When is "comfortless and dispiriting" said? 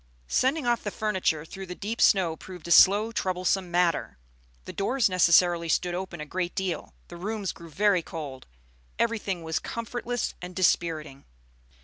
9.59-11.25